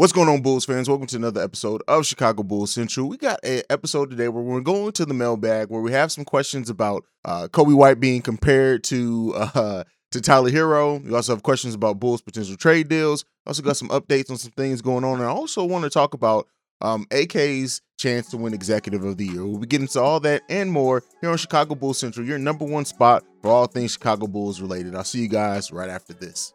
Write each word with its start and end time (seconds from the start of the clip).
What's 0.00 0.14
going 0.14 0.30
on, 0.30 0.40
Bulls 0.40 0.64
fans? 0.64 0.88
Welcome 0.88 1.08
to 1.08 1.16
another 1.16 1.42
episode 1.42 1.82
of 1.86 2.06
Chicago 2.06 2.42
Bulls 2.42 2.72
Central. 2.72 3.06
We 3.06 3.18
got 3.18 3.38
an 3.44 3.60
episode 3.68 4.08
today 4.08 4.28
where 4.28 4.42
we're 4.42 4.62
going 4.62 4.92
to 4.92 5.04
the 5.04 5.12
mailbag 5.12 5.68
where 5.68 5.82
we 5.82 5.92
have 5.92 6.10
some 6.10 6.24
questions 6.24 6.70
about 6.70 7.04
uh, 7.26 7.48
Coby 7.48 7.74
White 7.74 8.00
being 8.00 8.22
compared 8.22 8.82
to 8.84 9.34
uh, 9.36 9.84
to 10.12 10.20
Tyler 10.22 10.50
Herro. 10.50 11.04
We 11.04 11.14
also 11.14 11.34
have 11.34 11.42
questions 11.42 11.74
about 11.74 12.00
Bulls 12.00 12.22
potential 12.22 12.56
trade 12.56 12.88
deals. 12.88 13.26
Also 13.46 13.62
got 13.62 13.76
some 13.76 13.90
updates 13.90 14.30
on 14.30 14.38
some 14.38 14.52
things 14.52 14.80
going 14.80 15.04
on, 15.04 15.18
and 15.18 15.24
I 15.24 15.32
also 15.32 15.66
want 15.66 15.84
to 15.84 15.90
talk 15.90 16.14
about 16.14 16.48
um, 16.80 17.06
AK's 17.10 17.82
chance 17.98 18.30
to 18.30 18.38
win 18.38 18.54
Executive 18.54 19.04
of 19.04 19.18
the 19.18 19.26
Year. 19.26 19.44
We'll 19.44 19.58
be 19.58 19.66
getting 19.66 19.88
to 19.88 20.00
all 20.00 20.18
that 20.20 20.44
and 20.48 20.72
more 20.72 21.02
here 21.20 21.28
on 21.28 21.36
Chicago 21.36 21.74
Bulls 21.74 21.98
Central, 21.98 22.24
your 22.24 22.38
number 22.38 22.64
one 22.64 22.86
spot 22.86 23.22
for 23.42 23.50
all 23.50 23.66
things 23.66 23.92
Chicago 23.92 24.26
Bulls 24.28 24.62
related. 24.62 24.94
I'll 24.94 25.04
see 25.04 25.20
you 25.20 25.28
guys 25.28 25.70
right 25.70 25.90
after 25.90 26.14
this. 26.14 26.54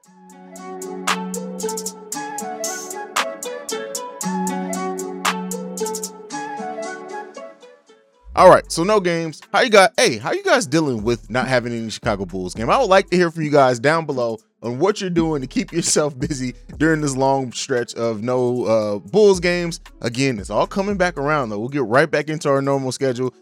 All 8.36 8.50
right, 8.50 8.70
so 8.70 8.84
no 8.84 9.00
games. 9.00 9.42
How 9.54 9.62
you 9.62 9.70
got? 9.70 9.94
Hey, 9.96 10.18
how 10.18 10.34
you 10.34 10.44
guys 10.44 10.68
dealing 10.68 11.04
with 11.06 11.30
not 11.30 11.48
having 11.48 11.72
any 11.72 11.90
Chicago 11.90 12.26
Bulls 12.26 12.54
game? 12.54 12.70
I 12.70 12.78
would 12.78 12.90
like 12.90 13.10
to 13.12 13.16
hear 13.16 13.32
from 13.32 13.44
you 13.44 13.50
guys 13.50 13.80
down 13.80 14.06
below 14.06 14.40
on 14.62 14.78
what 14.78 15.00
you're 15.00 15.10
doing 15.10 15.40
to 15.40 15.48
keep 15.48 15.72
yourself 15.72 16.20
busy 16.20 16.54
during 16.78 17.00
this 17.00 17.16
long 17.16 17.54
stretch 17.54 17.94
of 17.96 18.24
no 18.24 18.66
uh, 18.66 19.00
Bulls 19.00 19.40
games. 19.40 19.80
Again, 20.02 20.38
it's 20.38 20.50
all 20.50 20.68
coming 20.68 20.98
back 20.98 21.18
around 21.18 21.48
though. 21.48 21.60
We'll 21.60 21.70
get 21.70 21.86
right 21.86 22.12
back 22.12 22.28
into 22.28 22.50
our 22.50 22.62
normal 22.62 22.92
schedule. 22.92 23.34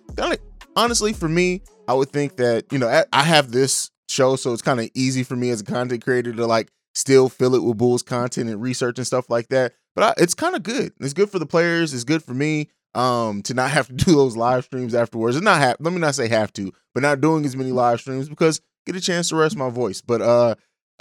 Honestly, 0.76 1.12
for 1.12 1.28
me, 1.28 1.64
I 1.88 1.96
would 1.96 2.12
think 2.12 2.36
that 2.36 2.72
you 2.72 2.78
know 2.78 3.04
I 3.12 3.24
have 3.24 3.52
this 3.52 3.90
show, 4.10 4.36
so 4.36 4.54
it's 4.54 4.62
kind 4.62 4.80
of 4.80 4.92
easy 4.94 5.24
for 5.24 5.36
me 5.36 5.50
as 5.50 5.62
a 5.62 5.66
content 5.66 6.04
creator 6.04 6.34
to 6.34 6.46
like 6.46 6.70
still 6.94 7.30
fill 7.30 7.56
it 7.56 7.64
with 7.64 7.80
Bulls 7.80 8.04
content 8.04 8.48
and 8.48 8.62
research 8.62 9.00
and 9.00 9.08
stuff 9.08 9.28
like 9.28 9.48
that. 9.48 9.74
But 9.96 10.04
I, 10.04 10.22
it's 10.22 10.36
kind 10.36 10.56
of 10.56 10.62
good. 10.62 10.94
It's 11.00 11.14
good 11.14 11.32
for 11.32 11.40
the 11.40 11.48
players. 11.48 11.96
It's 11.96 12.04
good 12.04 12.24
for 12.24 12.36
me 12.36 12.70
um 12.96 13.42
to 13.44 13.54
not 13.54 13.72
have 13.72 13.88
to 13.88 13.94
do 14.06 14.14
those 14.16 14.36
live 14.38 14.66
streams 14.66 14.94
afterwards. 14.96 15.36
And 15.36 15.46
not 15.46 15.60
have 15.60 15.78
let 15.80 15.94
me 15.94 16.00
not 16.00 16.16
say 16.16 16.28
have 16.28 16.54
to 16.54 16.72
but 16.94 17.04
not 17.04 17.22
doing 17.22 17.46
as 17.46 17.56
many 17.56 17.72
live 17.72 18.00
streams 18.00 18.30
because 18.30 18.62
get 18.86 18.96
a 18.96 19.02
chance 19.02 19.30
to 19.30 19.36
rest 19.36 19.56
my 19.56 19.70
voice. 19.70 20.02
But 20.02 20.22
uh 20.22 20.56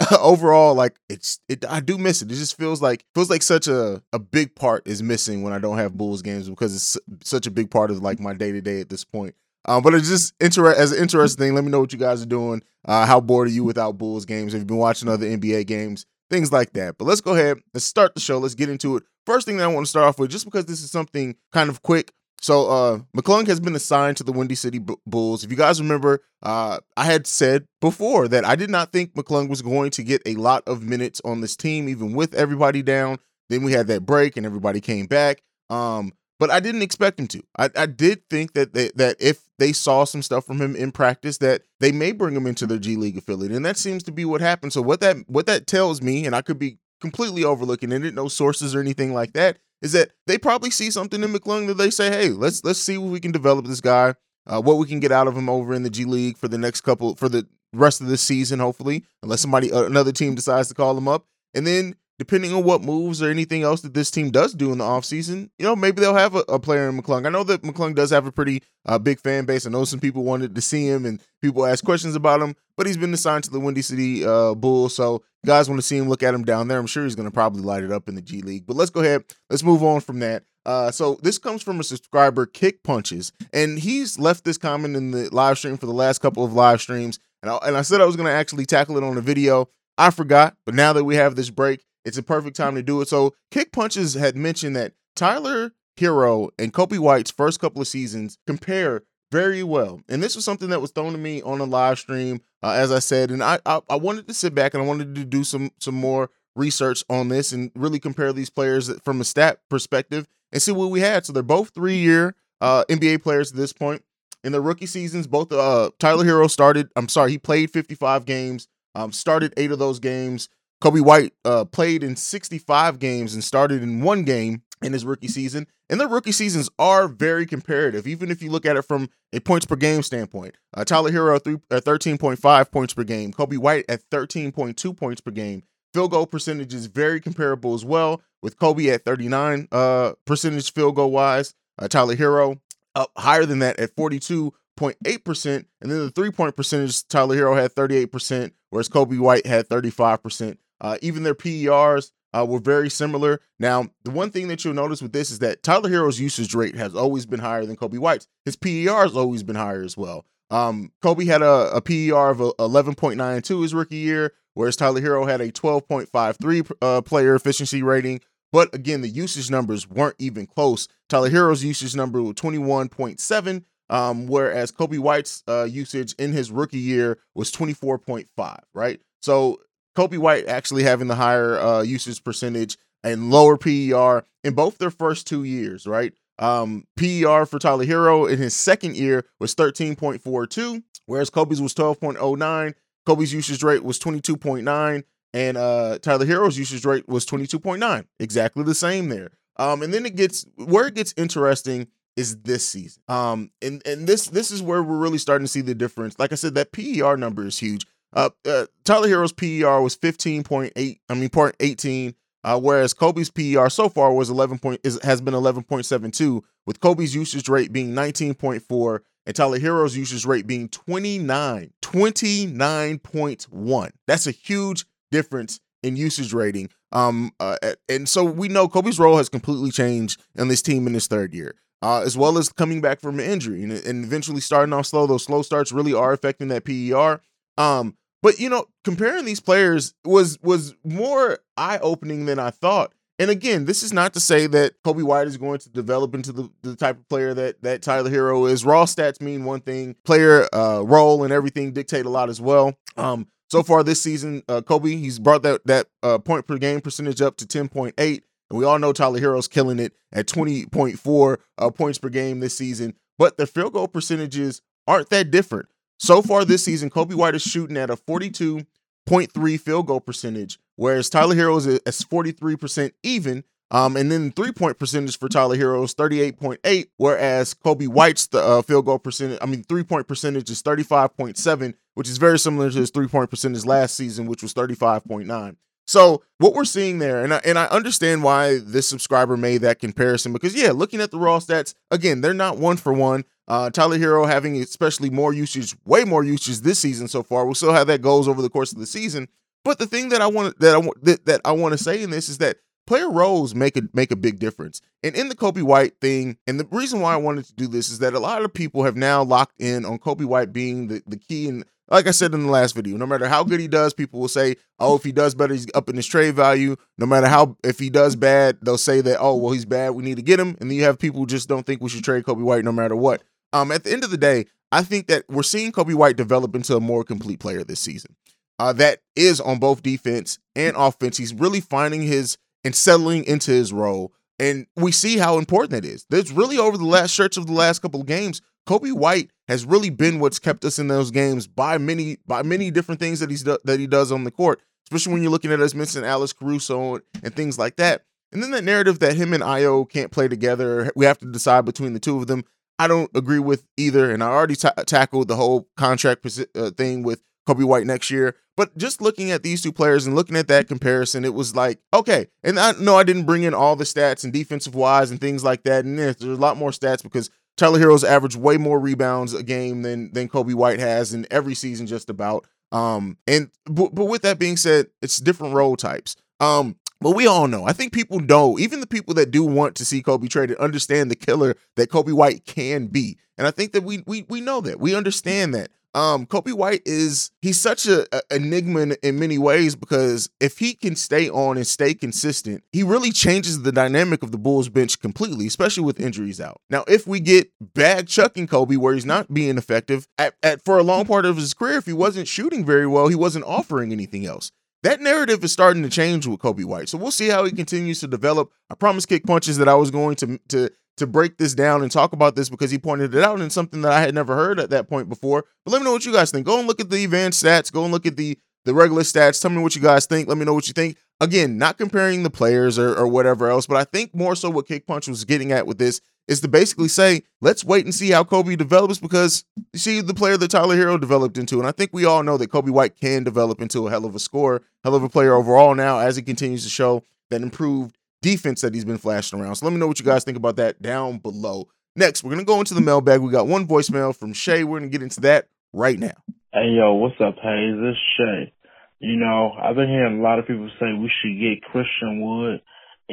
overall 0.19 0.73
like 0.73 0.95
it's 1.07 1.39
it 1.47 1.63
i 1.69 1.79
do 1.79 1.97
miss 1.97 2.21
it. 2.21 2.31
It 2.31 2.35
just 2.35 2.57
feels 2.57 2.81
like 2.81 3.05
feels 3.13 3.29
like 3.29 3.43
such 3.43 3.67
a 3.67 4.01
a 4.11 4.19
big 4.19 4.55
part 4.55 4.87
is 4.87 5.03
missing 5.03 5.43
when 5.43 5.53
i 5.53 5.59
don't 5.59 5.77
have 5.77 5.93
bulls 5.97 6.21
games 6.23 6.49
because 6.49 6.75
it's 6.75 6.97
such 7.27 7.45
a 7.45 7.51
big 7.51 7.69
part 7.69 7.91
of 7.91 8.01
like 8.01 8.19
my 8.19 8.33
day-to-day 8.33 8.81
at 8.81 8.89
this 8.89 9.05
point. 9.05 9.35
Um 9.65 9.83
but 9.83 9.93
it's 9.93 10.09
just 10.09 10.33
inter- 10.39 10.73
as 10.73 10.91
an 10.91 11.01
interesting 11.01 11.43
thing 11.45 11.55
let 11.55 11.63
me 11.63 11.69
know 11.71 11.79
what 11.79 11.93
you 11.93 11.99
guys 11.99 12.21
are 12.23 12.27
doing. 12.27 12.63
Uh 12.85 13.05
how 13.05 13.21
bored 13.21 13.47
are 13.47 13.51
you 13.51 13.63
without 13.63 13.97
bulls 13.97 14.25
games? 14.25 14.53
Have 14.53 14.61
you 14.63 14.65
been 14.65 14.77
watching 14.77 15.07
other 15.09 15.27
nba 15.27 15.65
games 15.67 16.05
things 16.33 16.51
like 16.51 16.73
that 16.73 16.97
but 16.97 17.05
let's 17.05 17.21
go 17.21 17.33
ahead 17.33 17.57
let's 17.73 17.85
start 17.85 18.13
the 18.15 18.21
show 18.21 18.37
let's 18.37 18.55
get 18.55 18.69
into 18.69 18.97
it 18.97 19.03
First 19.25 19.45
thing 19.45 19.57
that 19.57 19.63
I 19.63 19.67
want 19.67 19.85
to 19.85 19.89
start 19.89 20.05
off 20.05 20.19
with, 20.19 20.31
just 20.31 20.45
because 20.45 20.65
this 20.65 20.81
is 20.81 20.91
something 20.91 21.35
kind 21.53 21.69
of 21.69 21.81
quick. 21.81 22.11
So 22.41 22.69
uh 22.69 22.99
McClung 23.15 23.47
has 23.47 23.61
been 23.61 23.75
assigned 23.75 24.17
to 24.17 24.23
the 24.23 24.33
Windy 24.33 24.55
City 24.55 24.79
Bulls. 25.07 25.45
If 25.45 25.51
you 25.51 25.55
guys 25.55 25.79
remember, 25.79 26.19
uh 26.41 26.79
I 26.97 27.05
had 27.05 27.25
said 27.25 27.65
before 27.79 28.27
that 28.27 28.43
I 28.43 28.57
did 28.57 28.69
not 28.69 28.91
think 28.91 29.13
McClung 29.13 29.47
was 29.47 29.61
going 29.61 29.91
to 29.91 30.03
get 30.03 30.21
a 30.25 30.35
lot 30.35 30.63
of 30.67 30.83
minutes 30.83 31.21
on 31.23 31.39
this 31.39 31.55
team, 31.55 31.87
even 31.87 32.13
with 32.13 32.33
everybody 32.33 32.81
down. 32.81 33.19
Then 33.49 33.63
we 33.63 33.71
had 33.71 33.87
that 33.87 34.05
break 34.05 34.35
and 34.35 34.45
everybody 34.45 34.81
came 34.81 35.05
back. 35.05 35.41
Um, 35.69 36.11
but 36.43 36.51
I 36.51 36.59
didn't 36.59 36.81
expect 36.81 37.21
him 37.21 37.27
to. 37.29 37.41
I, 37.57 37.69
I 37.73 37.85
did 37.85 38.29
think 38.29 38.51
that 38.51 38.73
they, 38.73 38.89
that 38.95 39.15
if 39.17 39.47
they 39.59 39.71
saw 39.71 40.03
some 40.03 40.21
stuff 40.21 40.45
from 40.45 40.59
him 40.59 40.75
in 40.75 40.91
practice, 40.91 41.37
that 41.37 41.61
they 41.79 41.93
may 41.93 42.11
bring 42.11 42.35
him 42.35 42.45
into 42.45 42.67
their 42.67 42.79
G 42.79 42.97
League 42.97 43.17
affiliate, 43.17 43.53
and 43.53 43.65
that 43.65 43.77
seems 43.77 44.03
to 44.03 44.11
be 44.11 44.25
what 44.25 44.41
happened. 44.41 44.73
So 44.73 44.81
what 44.81 44.99
that 44.99 45.15
what 45.27 45.45
that 45.45 45.67
tells 45.67 46.01
me, 46.01 46.25
and 46.25 46.35
I 46.35 46.41
could 46.41 46.59
be 46.59 46.79
completely 46.99 47.45
overlooking 47.45 47.93
it, 47.93 48.13
no 48.13 48.27
sources 48.27 48.75
or 48.75 48.81
anything 48.81 49.13
like 49.13 49.31
that, 49.31 49.57
is 49.81 49.93
that 49.93 50.11
they 50.27 50.37
probably 50.37 50.69
see 50.69 50.91
something 50.91 51.23
in 51.23 51.31
McClung 51.31 51.67
that 51.67 51.75
they 51.75 51.89
say, 51.89 52.09
hey, 52.09 52.27
let's 52.27 52.61
let's 52.65 52.79
see 52.79 52.97
what 52.97 53.11
we 53.13 53.21
can 53.21 53.31
develop 53.31 53.65
this 53.65 53.79
guy, 53.79 54.13
uh, 54.45 54.61
what 54.61 54.75
we 54.75 54.85
can 54.85 54.99
get 54.99 55.13
out 55.13 55.29
of 55.29 55.37
him 55.37 55.47
over 55.47 55.73
in 55.73 55.83
the 55.83 55.89
G 55.89 56.03
League 56.03 56.37
for 56.37 56.49
the 56.49 56.57
next 56.57 56.81
couple 56.81 57.15
for 57.15 57.29
the 57.29 57.47
rest 57.71 58.01
of 58.01 58.07
the 58.07 58.17
season, 58.17 58.59
hopefully, 58.59 59.05
unless 59.21 59.39
somebody 59.39 59.71
uh, 59.71 59.85
another 59.85 60.11
team 60.11 60.35
decides 60.35 60.67
to 60.67 60.73
call 60.73 60.97
him 60.97 61.07
up, 61.07 61.25
and 61.53 61.65
then 61.65 61.95
depending 62.19 62.53
on 62.53 62.63
what 62.63 62.81
moves 62.81 63.21
or 63.21 63.29
anything 63.29 63.63
else 63.63 63.81
that 63.81 63.93
this 63.93 64.11
team 64.11 64.29
does 64.29 64.53
do 64.53 64.71
in 64.71 64.77
the 64.77 64.83
offseason, 64.83 65.49
you 65.57 65.65
know, 65.65 65.75
maybe 65.75 65.99
they'll 66.01 66.15
have 66.15 66.35
a, 66.35 66.43
a, 66.47 66.59
player 66.59 66.87
in 66.87 66.99
McClung. 66.99 67.25
I 67.25 67.29
know 67.29 67.43
that 67.43 67.63
McClung 67.63 67.95
does 67.95 68.11
have 68.11 68.27
a 68.27 68.31
pretty 68.31 68.61
uh, 68.85 68.99
big 68.99 69.19
fan 69.19 69.45
base. 69.45 69.65
I 69.65 69.69
know 69.69 69.83
some 69.83 69.99
people 69.99 70.23
wanted 70.23 70.55
to 70.55 70.61
see 70.61 70.87
him 70.87 71.05
and 71.05 71.21
people 71.41 71.65
asked 71.65 71.85
questions 71.85 72.15
about 72.15 72.41
him, 72.41 72.55
but 72.77 72.87
he's 72.87 72.97
been 72.97 73.13
assigned 73.13 73.43
to 73.45 73.51
the 73.51 73.59
Windy 73.59 73.81
City 73.81 74.25
uh, 74.25 74.53
Bulls. 74.53 74.95
So 74.95 75.23
guys 75.45 75.69
want 75.69 75.79
to 75.79 75.87
see 75.87 75.97
him 75.97 76.07
look 76.07 76.23
at 76.23 76.33
him 76.33 76.45
down 76.45 76.67
there. 76.67 76.79
I'm 76.79 76.87
sure 76.87 77.03
he's 77.03 77.15
going 77.15 77.27
to 77.27 77.33
probably 77.33 77.61
light 77.61 77.83
it 77.83 77.91
up 77.91 78.07
in 78.07 78.15
the 78.15 78.21
G 78.21 78.41
League. 78.41 78.65
But 78.65 78.75
let's 78.75 78.91
go 78.91 79.01
ahead. 79.01 79.23
Let's 79.49 79.63
move 79.63 79.83
on 79.83 80.01
from 80.01 80.19
that. 80.19 80.43
Uh, 80.65 80.91
so 80.91 81.19
this 81.21 81.37
comes 81.37 81.61
from 81.61 81.79
a 81.79 81.83
subscriber, 81.83 82.45
Kick 82.45 82.83
Punches, 82.83 83.33
and 83.51 83.77
he's 83.77 84.17
left 84.17 84.45
this 84.45 84.57
comment 84.57 84.95
in 84.95 85.11
the 85.11 85.33
live 85.33 85.57
stream 85.57 85.77
for 85.77 85.87
the 85.87 85.93
last 85.93 86.19
couple 86.19 86.45
of 86.45 86.53
live 86.53 86.79
streams. 86.79 87.19
And 87.41 87.51
I, 87.51 87.57
and 87.63 87.75
I 87.75 87.81
said 87.81 87.99
I 87.99 88.05
was 88.05 88.15
going 88.15 88.27
to 88.27 88.33
actually 88.33 88.65
tackle 88.65 88.97
it 88.97 89.03
on 89.03 89.15
the 89.15 89.21
video. 89.21 89.67
I 89.97 90.09
forgot, 90.09 90.55
but 90.65 90.73
now 90.73 90.93
that 90.93 91.03
we 91.03 91.15
have 91.15 91.35
this 91.35 91.49
break, 91.49 91.83
it's 92.05 92.17
a 92.17 92.23
perfect 92.23 92.55
time 92.55 92.75
to 92.75 92.83
do 92.83 93.01
it. 93.01 93.07
So 93.07 93.33
Kick 93.51 93.71
Punches 93.71 94.13
had 94.13 94.35
mentioned 94.35 94.75
that 94.75 94.93
Tyler 95.15 95.71
Herro 95.97 96.49
and 96.57 96.73
Coby 96.73 96.99
White's 96.99 97.31
first 97.31 97.59
couple 97.59 97.81
of 97.81 97.87
seasons 97.87 98.37
compare 98.47 99.03
very 99.31 99.63
well. 99.63 100.01
And 100.09 100.21
this 100.21 100.35
was 100.35 100.45
something 100.45 100.69
that 100.69 100.81
was 100.81 100.91
thrown 100.91 101.11
to 101.13 101.17
me 101.17 101.41
on 101.41 101.59
a 101.59 101.63
live 101.63 101.97
stream, 101.97 102.41
uh, 102.61 102.71
as 102.71 102.91
I 102.91 102.99
said. 102.99 103.31
And 103.31 103.43
I, 103.43 103.59
I, 103.65 103.81
I 103.89 103.95
wanted 103.95 104.27
to 104.27 104.33
sit 104.33 104.53
back 104.53 104.73
and 104.73 104.83
I 104.83 104.85
wanted 104.85 105.15
to 105.15 105.25
do 105.25 105.43
some 105.43 105.71
some 105.79 105.95
more 105.95 106.29
research 106.55 107.03
on 107.09 107.29
this 107.29 107.51
and 107.51 107.71
really 107.75 107.99
compare 107.99 108.31
these 108.31 108.49
players 108.51 108.91
from 109.01 109.19
a 109.19 109.23
stat 109.23 109.59
perspective 109.69 110.27
and 110.51 110.61
see 110.61 110.71
what 110.71 110.91
we 110.91 110.99
had. 110.99 111.25
So 111.25 111.33
they're 111.33 111.41
both 111.43 111.69
three 111.69 111.97
year 111.97 112.35
uh, 112.61 112.85
NBA 112.89 113.23
players 113.23 113.51
at 113.51 113.57
this 113.57 113.73
point. 113.73 114.03
In 114.43 114.51
their 114.51 114.61
rookie 114.61 114.85
seasons, 114.85 115.25
both 115.25 115.51
uh, 115.51 115.89
Tyler 115.99 116.25
Herro 116.25 116.49
started. 116.49 116.89
I'm 116.95 117.07
sorry, 117.07 117.31
he 117.31 117.37
played 117.37 117.71
55 117.71 118.25
games. 118.25 118.67
Um, 118.93 119.11
started 119.11 119.53
eight 119.57 119.71
of 119.71 119.79
those 119.79 119.99
games. 119.99 120.49
Coby 120.83 120.99
White 120.99 121.31
uh, 121.45 121.63
played 121.63 122.03
in 122.03 122.17
65 122.17 122.99
games 122.99 123.33
and 123.33 123.41
started 123.41 123.81
in 123.81 124.01
one 124.01 124.23
game 124.23 124.63
in 124.81 124.91
his 124.91 125.05
rookie 125.05 125.29
season. 125.29 125.65
And 125.89 125.97
their 125.97 126.09
rookie 126.09 126.33
seasons 126.33 126.69
are 126.77 127.07
very 127.07 127.45
comparative, 127.45 128.05
even 128.05 128.29
if 128.29 128.43
you 128.43 128.51
look 128.51 128.65
at 128.65 128.75
it 128.75 128.81
from 128.81 129.09
a 129.31 129.39
points 129.39 129.65
per 129.65 129.77
game 129.77 130.03
standpoint. 130.03 130.57
Uh, 130.73 130.83
Tyler 130.83 131.09
Herro 131.09 131.37
at 131.37 131.85
13.5 131.85 132.71
points 132.71 132.93
per 132.93 133.05
game, 133.05 133.31
Coby 133.31 133.57
White 133.57 133.85
at 133.87 134.01
13.2 134.09 134.97
points 134.97 135.21
per 135.21 135.31
game. 135.31 135.63
Field 135.93 136.11
goal 136.11 136.27
percentage 136.27 136.73
is 136.73 136.87
very 136.87 137.21
comparable 137.21 137.73
as 137.73 137.85
well, 137.85 138.21
with 138.41 138.57
Coby 138.57 138.93
at 138.93 139.05
39 139.05 139.69
uh, 139.71 140.13
percentage 140.25 140.73
field 140.73 140.97
goal 140.97 141.11
wise. 141.11 141.53
Uh, 141.79 141.87
Tyler 141.87 142.17
Herro 142.17 142.59
up 142.93 143.09
higher 143.15 143.45
than 143.45 143.59
that 143.59 143.79
at 143.79 143.95
42.8%. 143.95 145.45
And 145.81 145.91
then 145.91 145.99
the 145.99 146.11
three 146.11 146.31
point 146.31 146.57
percentage, 146.57 147.07
Tyler 147.07 147.37
Herro 147.37 147.55
had 147.55 147.73
38%, 147.73 148.51
whereas 148.69 148.89
Coby 148.89 149.17
White 149.17 149.45
had 149.45 149.69
35%. 149.69 150.57
Uh, 150.83 150.97
even 151.01 151.23
their 151.23 151.33
PERs 151.33 152.11
uh, 152.33 152.45
were 152.47 152.59
very 152.59 152.89
similar. 152.89 153.39
Now, 153.59 153.87
the 154.03 154.11
one 154.11 154.29
thing 154.29 154.47
that 154.49 154.63
you'll 154.63 154.73
notice 154.73 155.01
with 155.01 155.13
this 155.13 155.31
is 155.31 155.39
that 155.39 155.63
Tyler 155.63 155.89
Herro's 155.89 156.19
usage 156.19 156.53
rate 156.53 156.75
has 156.75 156.93
always 156.95 157.25
been 157.25 157.39
higher 157.39 157.65
than 157.65 157.77
Coby 157.77 157.97
White's. 157.97 158.27
His 158.45 158.55
PER 158.55 159.03
has 159.03 159.15
always 159.15 159.43
been 159.43 159.55
higher 159.55 159.83
as 159.83 159.95
well. 159.95 160.25
Um, 160.49 160.91
Coby 161.01 161.25
had 161.25 161.41
a, 161.41 161.75
a 161.75 161.81
PER 161.81 162.29
of 162.29 162.37
11.92 162.37 163.61
his 163.61 163.73
rookie 163.73 163.95
year, 163.95 164.33
whereas 164.53 164.75
Tyler 164.75 165.01
Herro 165.01 165.27
had 165.27 165.41
a 165.41 165.51
12.53 165.51 166.71
uh, 166.81 167.01
player 167.01 167.35
efficiency 167.35 167.81
rating. 167.81 168.21
But 168.51 168.73
again, 168.75 169.01
the 169.01 169.09
usage 169.09 169.49
numbers 169.49 169.89
weren't 169.89 170.15
even 170.19 170.45
close. 170.45 170.87
Tyler 171.09 171.29
Herro's 171.29 171.63
usage 171.63 171.95
number 171.95 172.21
was 172.21 172.35
21.7, 172.35 173.63
um, 173.89 174.27
whereas 174.27 174.71
Coby 174.71 174.99
White's 174.99 175.43
uh, 175.47 175.63
usage 175.63 176.13
in 176.19 176.33
his 176.33 176.51
rookie 176.51 176.77
year 176.77 177.17
was 177.33 177.51
24.5, 177.51 178.59
right? 178.75 179.01
So 179.23 179.59
Coby 179.95 180.17
White 180.17 180.47
actually 180.47 180.83
having 180.83 181.07
the 181.07 181.15
higher 181.15 181.59
uh, 181.59 181.81
usage 181.81 182.23
percentage 182.23 182.77
and 183.03 183.29
lower 183.29 183.57
PER 183.57 184.23
in 184.43 184.53
both 184.53 184.77
their 184.77 184.91
first 184.91 185.27
two 185.27 185.43
years, 185.43 185.85
right? 185.85 186.13
Um, 186.39 186.85
PER 186.97 187.45
for 187.45 187.59
Tyler 187.59 187.85
Herro 187.85 188.29
in 188.29 188.39
his 188.39 188.55
second 188.55 188.97
year 188.97 189.25
was 189.39 189.53
13.42, 189.55 190.83
whereas 191.05 191.29
Coby's 191.29 191.61
was 191.61 191.73
12.09. 191.73 192.73
Coby's 193.07 193.33
usage 193.33 193.63
rate 193.63 193.83
was 193.83 193.99
22.9, 193.99 195.03
and 195.33 195.57
uh, 195.57 195.99
Tyler 195.99 196.25
Herro's 196.25 196.57
usage 196.57 196.85
rate 196.85 197.07
was 197.07 197.25
22.9. 197.25 198.05
Exactly 198.19 198.63
the 198.63 198.75
same 198.75 199.09
there. 199.09 199.31
Um, 199.57 199.83
and 199.83 199.93
then 199.93 200.05
it 200.05 200.15
gets 200.15 200.45
where 200.55 200.87
it 200.87 200.95
gets 200.95 201.13
interesting 201.17 201.87
is 202.15 202.37
this 202.41 202.67
season. 202.67 203.03
Um, 203.07 203.51
and 203.61 203.81
and 203.85 204.07
this 204.07 204.27
this 204.27 204.51
is 204.51 204.61
where 204.61 204.81
we're 204.81 204.97
really 204.97 205.17
starting 205.17 205.45
to 205.45 205.51
see 205.51 205.61
the 205.61 205.75
difference. 205.75 206.17
Like 206.17 206.31
I 206.31 206.35
said, 206.35 206.55
that 206.55 206.71
PER 206.71 207.17
number 207.17 207.45
is 207.45 207.59
huge. 207.59 207.85
Uh, 208.13 208.29
uh, 208.47 208.67
Tyler 208.83 209.09
Herro's 209.09 209.33
PER 209.33 209.81
was 209.81 209.97
15.8, 209.97 210.99
I 211.09 211.13
mean, 211.13 211.29
point 211.29 211.55
18, 211.59 212.13
uh, 212.43 212.59
whereas 212.59 212.93
Coby's 212.93 213.31
PER 213.31 213.69
so 213.69 213.89
far 213.89 214.13
was 214.13 214.29
11 214.29 214.59
point, 214.59 214.79
is, 214.83 214.99
has 215.03 215.19
been 215.21 215.33
11.72, 215.33 216.43
with 216.65 216.79
Coby's 216.79 217.13
usage 217.15 217.49
rate 217.49 217.73
being 217.73 217.93
19.4 217.93 218.99
and 219.25 219.35
Tyler 219.35 219.59
Herro's 219.59 219.97
usage 219.97 220.25
rate 220.25 220.45
being 220.45 220.69
29, 220.69 221.71
29.1. 221.81 223.89
That's 224.07 224.27
a 224.27 224.31
huge 224.31 224.85
difference 225.11 225.59
in 225.81 225.95
usage 225.95 226.31
rating. 226.33 226.69
Um, 226.91 227.31
uh, 227.39 227.55
and 227.89 228.07
so 228.07 228.23
we 228.23 228.47
know 228.47 228.67
Coby's 228.67 228.99
role 228.99 229.17
has 229.17 229.29
completely 229.29 229.71
changed 229.71 230.21
in 230.35 230.49
this 230.49 230.61
team 230.61 230.85
in 230.87 230.93
his 230.93 231.07
third 231.07 231.33
year. 231.33 231.55
Uh, 231.81 232.01
as 232.01 232.15
well 232.17 232.37
as 232.37 232.47
coming 232.47 232.79
back 232.79 233.01
from 233.01 233.19
an 233.19 233.25
injury 233.25 233.61
and, 233.61 233.73
and 233.73 234.05
eventually 234.05 234.39
starting 234.39 234.71
off 234.71 234.85
slow. 234.85 235.05
Those 235.05 235.25
slow 235.25 235.41
starts 235.41 235.73
really 235.73 235.93
are 235.93 236.13
affecting 236.13 236.47
that 236.47 236.63
PER. 236.63 237.19
Um, 237.57 237.97
but 238.23 238.39
you 238.39 238.49
know, 238.49 238.65
comparing 238.83 239.25
these 239.25 239.41
players 239.41 239.93
was 240.03 240.39
was 240.41 240.73
more 240.83 241.39
eye 241.57 241.77
opening 241.79 242.25
than 242.25 242.39
I 242.39 242.49
thought. 242.49 242.93
And 243.19 243.29
again, 243.29 243.65
this 243.65 243.83
is 243.83 243.93
not 243.93 244.13
to 244.15 244.19
say 244.19 244.47
that 244.47 244.81
Coby 244.83 245.03
White 245.03 245.27
is 245.27 245.37
going 245.37 245.59
to 245.59 245.69
develop 245.69 246.15
into 246.15 246.31
the, 246.31 246.49
the 246.63 246.75
type 246.75 246.97
of 246.97 247.07
player 247.09 247.35
that 247.35 247.61
that 247.61 247.83
Tyler 247.83 248.09
Herro 248.09 248.49
is. 248.49 248.65
Raw 248.65 248.85
stats 248.85 249.21
mean 249.21 249.43
one 249.43 249.59
thing, 249.59 249.95
player 250.03 250.47
uh, 250.55 250.81
role 250.83 251.23
and 251.23 251.31
everything 251.31 251.73
dictate 251.73 252.05
a 252.05 252.09
lot 252.09 252.29
as 252.29 252.41
well. 252.41 252.73
Um, 252.97 253.27
so 253.51 253.61
far 253.61 253.83
this 253.83 254.01
season, 254.01 254.41
uh, 254.47 254.61
Coby 254.61 254.97
he's 254.97 255.19
brought 255.19 255.43
that 255.43 255.61
that 255.67 255.87
uh, 256.01 256.17
point 256.17 256.47
per 256.47 256.57
game 256.57 256.81
percentage 256.81 257.21
up 257.21 257.37
to 257.37 257.45
ten 257.45 257.67
point 257.67 257.93
eight. 257.99 258.23
And 258.49 258.57
we 258.57 258.65
all 258.65 258.79
know 258.79 258.93
Tyler 258.93 259.19
Herro's 259.19 259.47
killing 259.47 259.79
it 259.79 259.93
at 260.11 260.27
20.4 260.27 261.37
uh, 261.57 261.69
points 261.71 261.97
per 261.97 262.09
game 262.09 262.39
this 262.39 262.55
season. 262.55 262.93
But 263.17 263.37
the 263.37 263.47
field 263.47 263.73
goal 263.73 263.87
percentages 263.87 264.61
aren't 264.85 265.09
that 265.09 265.31
different. 265.31 265.69
So 265.99 266.21
far 266.21 266.45
this 266.45 266.63
season, 266.63 266.89
Coby 266.89 267.13
White 267.13 267.35
is 267.35 267.41
shooting 267.41 267.77
at 267.77 267.89
a 267.89 267.95
42.3 267.95 269.59
field 269.59 269.87
goal 269.87 269.99
percentage, 270.01 270.59
whereas 270.75 271.09
Tyler 271.09 271.35
Herro 271.35 271.57
is 271.57 271.67
at 271.67 271.83
43% 271.85 272.91
even. 273.03 273.43
Um, 273.71 273.97
and 273.97 274.11
then 274.11 274.31
three 274.31 274.51
point 274.51 274.77
percentage 274.77 275.17
for 275.17 275.27
Tyler 275.27 275.57
Herro 275.57 275.83
is 275.83 275.95
38.8, 275.95 276.87
whereas 276.97 277.55
Coby 277.55 277.87
White's 277.87 278.29
uh, 278.31 278.61
field 278.61 278.85
goal 278.85 278.99
percentage, 278.99 279.39
I 279.41 279.47
mean, 279.47 279.63
three 279.63 279.83
point 279.83 280.07
percentage 280.07 280.49
is 280.51 280.61
35.7, 280.61 281.73
which 281.95 282.07
is 282.07 282.19
very 282.19 282.37
similar 282.37 282.69
to 282.69 282.77
his 282.77 282.91
three 282.91 283.07
point 283.07 283.31
percentage 283.31 283.65
last 283.65 283.95
season, 283.95 284.27
which 284.27 284.43
was 284.43 284.53
35.9. 284.53 285.55
So 285.85 286.23
what 286.37 286.53
we're 286.53 286.65
seeing 286.65 286.99
there, 286.99 287.23
and 287.23 287.33
I, 287.33 287.41
and 287.43 287.59
I 287.59 287.65
understand 287.65 288.23
why 288.23 288.59
this 288.59 288.87
subscriber 288.87 289.35
made 289.35 289.59
that 289.61 289.79
comparison 289.79 290.31
because 290.31 290.55
yeah, 290.55 290.71
looking 290.71 291.01
at 291.01 291.11
the 291.11 291.17
raw 291.17 291.39
stats 291.39 291.73
again, 291.91 292.21
they're 292.21 292.33
not 292.33 292.57
one 292.57 292.77
for 292.77 292.93
one. 292.93 293.25
Uh, 293.47 293.69
Tyler 293.69 293.97
Herro 293.97 294.27
having 294.27 294.55
especially 294.57 295.09
more 295.09 295.33
usage, 295.33 295.75
way 295.85 296.03
more 296.05 296.23
usage 296.23 296.61
this 296.61 296.79
season 296.79 297.07
so 297.07 297.23
far. 297.23 297.45
We'll 297.45 297.55
still 297.55 297.73
have 297.73 297.87
that 297.87 298.01
goes 298.01 298.27
over 298.27 298.41
the 298.41 298.49
course 298.49 298.71
of 298.71 298.79
the 298.79 298.85
season. 298.85 299.27
But 299.65 299.79
the 299.79 299.87
thing 299.87 300.09
that 300.09 300.21
I 300.21 300.27
want 300.27 300.59
that 300.59 300.75
I 300.75 300.77
want 300.77 301.03
that, 301.03 301.25
that 301.25 301.41
I 301.45 301.51
want 301.51 301.73
to 301.77 301.83
say 301.83 302.01
in 302.01 302.09
this 302.09 302.29
is 302.29 302.37
that 302.39 302.57
player 302.85 303.09
roles 303.09 303.55
make 303.55 303.77
a 303.77 303.83
make 303.93 304.11
a 304.11 304.15
big 304.15 304.39
difference. 304.39 304.81
And 305.03 305.15
in 305.15 305.29
the 305.29 305.35
Coby 305.35 305.63
White 305.63 305.99
thing, 305.99 306.37
and 306.47 306.59
the 306.59 306.67
reason 306.71 307.01
why 307.01 307.13
I 307.13 307.17
wanted 307.17 307.45
to 307.45 307.53
do 307.53 307.67
this 307.67 307.89
is 307.89 307.99
that 307.99 308.13
a 308.13 308.19
lot 308.19 308.43
of 308.43 308.53
people 308.53 308.83
have 308.83 308.95
now 308.95 309.23
locked 309.23 309.59
in 309.59 309.85
on 309.85 309.99
Coby 309.99 310.25
White 310.25 310.53
being 310.53 310.87
the, 310.87 311.01
the 311.07 311.17
key 311.17 311.47
and 311.47 311.65
like 311.89 312.07
I 312.07 312.11
said 312.11 312.33
in 312.33 312.45
the 312.45 312.51
last 312.51 312.75
video, 312.75 312.97
no 312.97 313.05
matter 313.05 313.27
how 313.27 313.43
good 313.43 313.59
he 313.59 313.67
does, 313.67 313.93
people 313.93 314.19
will 314.19 314.27
say, 314.27 314.55
"Oh, 314.79 314.95
if 314.95 315.03
he 315.03 315.11
does 315.11 315.35
better, 315.35 315.53
he's 315.53 315.67
up 315.75 315.89
in 315.89 315.95
his 315.95 316.07
trade 316.07 316.35
value." 316.35 316.75
No 316.97 317.05
matter 317.05 317.27
how, 317.27 317.57
if 317.63 317.77
he 317.77 317.89
does 317.89 318.15
bad, 318.15 318.57
they'll 318.61 318.77
say 318.77 319.01
that, 319.01 319.17
"Oh, 319.19 319.35
well, 319.35 319.51
he's 319.51 319.65
bad. 319.65 319.91
We 319.91 320.03
need 320.03 320.15
to 320.15 320.23
get 320.23 320.39
him." 320.39 320.55
And 320.59 320.69
then 320.69 320.77
you 320.77 320.83
have 320.85 320.97
people 320.97 321.19
who 321.19 321.27
just 321.27 321.49
don't 321.49 321.65
think 321.65 321.81
we 321.81 321.89
should 321.89 322.03
trade 322.03 322.23
Coby 322.23 322.41
White 322.41 322.63
no 322.63 322.71
matter 322.71 322.95
what. 322.95 323.21
Um, 323.53 323.71
at 323.71 323.83
the 323.83 323.93
end 323.93 324.03
of 324.03 324.11
the 324.11 324.17
day, 324.17 324.45
I 324.71 324.81
think 324.81 325.07
that 325.07 325.23
we're 325.29 325.43
seeing 325.43 325.71
Coby 325.71 325.93
White 325.93 326.17
develop 326.17 326.55
into 326.55 326.75
a 326.75 326.81
more 326.81 327.03
complete 327.03 327.39
player 327.39 327.63
this 327.63 327.79
season. 327.79 328.15
Uh, 328.59 328.73
that 328.73 328.99
is 329.15 329.39
on 329.39 329.59
both 329.59 329.83
defense 329.83 330.39
and 330.55 330.75
offense. 330.75 331.17
He's 331.17 331.33
really 331.33 331.61
finding 331.61 332.01
his 332.01 332.37
and 332.63 332.75
settling 332.75 333.23
into 333.25 333.51
his 333.51 333.73
role, 333.73 334.13
and 334.39 334.67
we 334.75 334.91
see 334.91 335.17
how 335.17 335.37
important 335.37 335.85
it 335.85 335.87
is. 335.87 336.05
There's 336.09 336.31
really 336.31 336.57
over 336.57 336.77
the 336.77 336.85
last 336.85 337.13
stretch 337.13 337.37
of 337.37 337.47
the 337.47 337.53
last 337.53 337.81
couple 337.81 338.01
of 338.01 338.07
games, 338.07 338.41
Coby 338.67 338.93
White 338.93 339.31
has 339.47 339.65
really 339.65 339.89
been 339.89 340.19
what's 340.19 340.39
kept 340.39 340.63
us 340.63 340.79
in 340.79 340.87
those 340.87 341.11
games 341.11 341.47
by 341.47 341.77
many 341.77 342.17
by 342.25 342.43
many 342.43 342.71
different 342.71 342.99
things 342.99 343.19
that 343.19 343.29
he's 343.29 343.43
do, 343.43 343.57
that 343.65 343.79
he 343.79 343.87
does 343.87 344.11
on 344.11 344.23
the 344.23 344.31
court, 344.31 344.61
especially 344.87 345.13
when 345.13 345.21
you're 345.21 345.31
looking 345.31 345.51
at 345.51 345.59
us 345.59 345.73
missing 345.73 346.05
Alex 346.05 346.33
Caruso 346.33 346.99
and 347.21 347.35
things 347.35 347.59
like 347.59 347.75
that. 347.77 348.03
And 348.31 348.41
then 348.41 348.51
that 348.51 348.63
narrative 348.63 348.99
that 348.99 349.15
him 349.15 349.33
and 349.33 349.43
Ayo 349.43 349.87
can't 349.87 350.11
play 350.11 350.27
together, 350.27 350.91
we 350.95 351.05
have 351.05 351.19
to 351.19 351.31
decide 351.31 351.65
between 351.65 351.93
the 351.93 351.99
two 351.99 352.17
of 352.17 352.27
them. 352.27 352.45
I 352.79 352.87
don't 352.87 353.11
agree 353.15 353.39
with 353.39 353.65
either, 353.77 354.11
and 354.11 354.23
I 354.23 354.27
already 354.27 354.55
t- 354.55 354.69
tackled 354.85 355.27
the 355.27 355.35
whole 355.35 355.69
contract 355.77 356.25
uh, 356.55 356.71
thing 356.71 357.03
with 357.03 357.21
Coby 357.47 357.63
White 357.63 357.85
next 357.85 358.09
year. 358.09 358.35
But 358.55 358.77
just 358.77 359.01
looking 359.01 359.31
at 359.31 359.43
these 359.43 359.61
two 359.61 359.71
players 359.71 360.05
and 360.05 360.15
looking 360.15 360.35
at 360.35 360.47
that 360.47 360.67
comparison, 360.67 361.25
it 361.25 361.33
was 361.33 361.55
like, 361.55 361.79
okay. 361.93 362.27
And 362.43 362.59
I 362.59 362.73
know 362.73 362.95
I 362.95 363.03
didn't 363.03 363.25
bring 363.25 363.43
in 363.43 363.53
all 363.53 363.75
the 363.75 363.83
stats 363.83 364.23
and 364.23 364.31
defensive 364.31 364.75
wise 364.75 365.09
and 365.09 365.19
things 365.19 365.43
like 365.43 365.63
that. 365.63 365.85
And 365.85 365.97
there's 365.97 366.21
a 366.21 366.35
lot 366.35 366.57
more 366.57 366.69
stats 366.69 367.01
because 367.01 367.29
Tyler 367.57 367.79
Herro's 367.79 368.03
averaged 368.03 368.37
way 368.37 368.57
more 368.57 368.79
rebounds 368.79 369.33
a 369.33 369.43
game 369.43 369.81
than 369.81 370.11
than 370.13 370.29
Coby 370.29 370.53
White 370.53 370.79
has 370.79 371.13
in 371.13 371.25
every 371.31 371.55
season, 371.55 371.87
just 371.87 372.09
about. 372.09 372.45
Um, 372.71 373.17
and 373.27 373.49
but, 373.65 373.93
but 373.93 374.05
with 374.05 374.23
that 374.23 374.39
being 374.39 374.57
said, 374.57 374.87
it's 375.01 375.17
different 375.17 375.53
role 375.53 375.75
types. 375.75 376.15
Um, 376.39 376.75
but 377.03 377.15
we 377.15 377.27
all 377.27 377.47
know. 377.47 377.65
I 377.65 377.73
think 377.73 377.93
people 377.93 378.19
know, 378.19 378.57
even 378.57 378.79
the 378.79 378.87
people 378.87 379.13
that 379.15 379.31
do 379.31 379.43
want 379.43 379.75
to 379.75 379.85
see 379.85 380.01
Coby 380.01 380.29
traded, 380.29 380.57
understand 380.57 381.11
the 381.11 381.15
killer 381.15 381.55
that 381.75 381.89
Coby 381.89 382.13
White 382.13 382.45
can 382.45 382.87
be. 382.87 383.17
And 383.37 383.45
I 383.45 383.51
think 383.51 383.73
that 383.73 383.83
we 383.83 384.03
we 384.07 384.25
we 384.29 384.41
know 384.41 384.61
that. 384.61 384.79
We 384.79 384.95
understand 384.95 385.53
that. 385.55 385.69
Um, 385.95 386.25
Coby 386.25 386.53
White 386.53 386.81
is 386.85 387.29
he's 387.43 387.59
such 387.59 387.85
a, 387.85 388.07
a, 388.15 388.21
enigma 388.35 388.79
in, 388.79 388.91
in 389.03 389.19
many 389.19 389.37
ways 389.37 389.75
because 389.75 390.27
if 390.39 390.57
he 390.57 390.73
can 390.73 390.95
stay 390.95 391.29
on 391.29 391.55
and 391.55 391.67
stay 391.67 391.93
consistent, 391.93 392.63
he 392.71 392.81
really 392.81 393.11
changes 393.11 393.61
the 393.61 393.71
dynamic 393.71 394.23
of 394.23 394.31
the 394.31 394.39
Bulls 394.39 394.69
bench 394.69 394.99
completely, 394.99 395.45
especially 395.45 395.83
with 395.83 395.99
injuries 395.99 396.41
out. 396.41 396.61
Now, 396.67 396.83
if 396.87 397.05
we 397.05 397.19
get 397.19 397.51
bad 397.61 398.07
chucking 398.07 398.47
Coby 398.47 398.75
where 398.75 398.95
he's 398.95 399.05
not 399.05 399.31
being 399.31 399.57
effective 399.57 400.07
at, 400.17 400.33
at 400.41 400.65
for 400.65 400.79
a 400.79 400.83
long 400.83 401.05
part 401.05 401.25
of 401.25 401.37
his 401.37 401.53
career, 401.53 401.77
if 401.77 401.85
he 401.85 401.93
wasn't 401.93 402.27
shooting 402.27 402.65
very 402.65 402.87
well, 402.87 403.07
he 403.07 403.15
wasn't 403.15 403.45
offering 403.45 403.91
anything 403.91 404.25
else. 404.25 404.51
That 404.83 405.01
narrative 405.01 405.43
is 405.43 405.51
starting 405.51 405.81
to 405.83 405.89
change 405.89 406.27
with 406.27 406.39
Coby 406.39 406.65
White. 406.65 406.89
So 406.89 406.97
we'll 406.97 407.11
see 407.11 407.29
how 407.29 407.45
he 407.45 407.51
continues 407.51 408.01
to 408.01 408.07
develop. 408.07 408.51
I 408.69 408.75
promised 408.75 409.07
Kick 409.07 409.25
Punches 409.25 409.57
that 409.57 409.69
I 409.69 409.75
was 409.75 409.91
going 409.91 410.15
to 410.17 410.39
to 410.49 410.69
to 410.97 411.07
break 411.07 411.37
this 411.37 411.55
down 411.55 411.81
and 411.81 411.91
talk 411.91 412.13
about 412.13 412.35
this 412.35 412.49
because 412.49 412.69
he 412.69 412.77
pointed 412.77 413.15
it 413.15 413.23
out 413.23 413.41
and 413.41 413.51
something 413.51 413.81
that 413.81 413.91
I 413.91 414.01
had 414.01 414.13
never 414.13 414.35
heard 414.35 414.59
at 414.59 414.69
that 414.69 414.87
point 414.87 415.09
before. 415.09 415.45
But 415.65 415.71
let 415.71 415.79
me 415.79 415.85
know 415.85 415.93
what 415.93 416.05
you 416.05 416.13
guys 416.13 416.29
think. 416.31 416.45
Go 416.45 416.59
and 416.59 416.67
look 416.67 416.79
at 416.79 416.89
the 416.89 417.03
advanced 417.03 417.43
stats. 417.43 417.71
Go 417.71 417.83
and 417.83 417.91
look 417.91 418.05
at 418.05 418.17
the 418.17 418.37
the 418.65 418.73
regular 418.73 419.03
stats. 419.03 419.41
Tell 419.41 419.51
me 419.51 419.61
what 419.61 419.75
you 419.75 419.81
guys 419.81 420.05
think. 420.05 420.27
Let 420.27 420.37
me 420.37 420.45
know 420.45 420.53
what 420.53 420.67
you 420.67 420.73
think. 420.73 420.97
Again, 421.19 421.57
not 421.57 421.77
comparing 421.77 422.23
the 422.23 422.29
players 422.29 422.77
or, 422.77 422.93
or 422.93 423.07
whatever 423.07 423.49
else, 423.49 423.65
but 423.65 423.77
I 423.77 423.85
think 423.85 424.13
more 424.13 424.35
so 424.35 424.49
what 424.49 424.67
Kick 424.67 424.85
Punch 424.85 425.07
was 425.07 425.23
getting 425.25 425.51
at 425.51 425.65
with 425.65 425.77
this 425.77 426.01
is 426.27 426.41
to 426.41 426.47
basically 426.47 426.87
say, 426.87 427.23
let's 427.41 427.63
wait 427.63 427.85
and 427.85 427.93
see 427.93 428.11
how 428.11 428.23
Coby 428.23 428.57
develops 428.57 428.99
because 428.99 429.43
you 429.73 429.79
see 429.79 430.01
the 430.01 430.13
player 430.13 430.37
that 430.37 430.51
Tyler 430.51 430.75
Herro 430.75 430.99
developed 430.99 431.37
into. 431.37 431.59
And 431.59 431.67
I 431.67 431.71
think 431.71 431.91
we 431.93 432.05
all 432.05 432.23
know 432.23 432.37
that 432.37 432.51
Coby 432.51 432.69
White 432.69 432.95
can 432.95 433.23
develop 433.23 433.61
into 433.61 433.87
a 433.87 433.89
hell 433.89 434.05
of 434.05 434.15
a 434.15 434.19
scorer, 434.19 434.61
hell 434.83 434.95
of 434.95 435.03
a 435.03 435.09
player 435.09 435.33
overall 435.33 435.75
now 435.75 435.99
as 435.99 436.15
he 436.15 436.21
continues 436.21 436.63
to 436.63 436.69
show 436.69 437.03
that 437.29 437.41
improved 437.41 437.97
defense 438.21 438.61
that 438.61 438.73
he's 438.73 438.85
been 438.85 438.97
flashing 438.97 439.39
around. 439.39 439.55
So 439.55 439.65
let 439.65 439.73
me 439.73 439.79
know 439.79 439.87
what 439.87 439.99
you 439.99 440.05
guys 440.05 440.23
think 440.23 440.37
about 440.37 440.55
that 440.55 440.81
down 440.81 441.17
below. 441.17 441.67
Next, 441.95 442.23
we're 442.23 442.31
gonna 442.31 442.43
go 442.43 442.59
into 442.59 442.73
the 442.73 442.81
mailbag. 442.81 443.21
We 443.21 443.31
got 443.31 443.47
one 443.47 443.67
voicemail 443.67 444.15
from 444.15 444.33
Shay. 444.33 444.63
We're 444.63 444.79
gonna 444.79 444.89
get 444.89 445.03
into 445.03 445.21
that 445.21 445.47
right 445.73 445.99
now. 445.99 446.15
Hey 446.53 446.69
yo, 446.77 446.93
what's 446.93 447.19
up, 447.19 447.35
Hayes? 447.35 447.75
This 447.75 447.97
Shay. 448.17 448.53
You 448.99 449.17
know, 449.17 449.51
I've 449.51 449.75
been 449.75 449.89
hearing 449.89 450.19
a 450.19 450.23
lot 450.23 450.39
of 450.39 450.47
people 450.47 450.69
say 450.79 450.93
we 450.93 451.11
should 451.21 451.37
get 451.39 451.61
Christian 451.69 452.21
Wood 452.21 452.61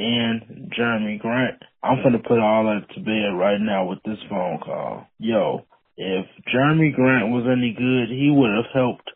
and 0.01 0.73
Jerami 0.73 1.19
Grant. 1.19 1.63
I'm 1.83 2.03
gonna 2.03 2.19
put 2.19 2.41
all 2.41 2.65
that 2.65 2.89
to 2.95 3.01
bed 3.01 3.37
right 3.37 3.61
now 3.61 3.87
with 3.87 3.99
this 4.05 4.19
phone 4.29 4.59
call. 4.65 5.07
Yo, 5.19 5.67
if 5.97 6.27
Jerami 6.53 6.95
Grant 6.95 7.29
was 7.29 7.45
any 7.47 7.73
good, 7.77 8.09
he 8.09 8.31
would 8.31 8.51
have 8.57 8.73
helped 8.73 9.11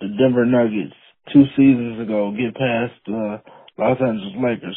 the 0.00 0.08
Denver 0.18 0.46
Nuggets 0.46 0.96
two 1.32 1.44
seasons 1.56 2.00
ago 2.00 2.32
get 2.32 2.54
past 2.54 2.94
the 3.06 3.42
Los 3.78 4.00
Angeles 4.00 4.34
Lakers 4.42 4.76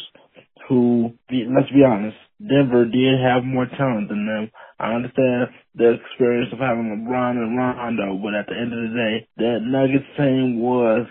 who, 0.68 1.12
let's 1.30 1.70
be 1.70 1.84
honest, 1.84 2.16
Denver 2.40 2.84
did 2.86 3.20
have 3.20 3.44
more 3.44 3.66
talent 3.66 4.08
than 4.08 4.26
them. 4.26 4.50
I 4.78 4.94
understand 4.94 5.48
the 5.74 5.94
experience 5.94 6.52
of 6.52 6.58
having 6.58 7.06
LeBron 7.06 7.36
and 7.36 7.56
Rondo, 7.56 8.16
but 8.22 8.34
at 8.34 8.46
the 8.46 8.56
end 8.56 8.72
of 8.72 8.90
the 8.90 8.96
day, 8.96 9.28
that 9.38 9.58
Nuggets 9.62 10.04
team 10.16 10.60
was 10.60 11.06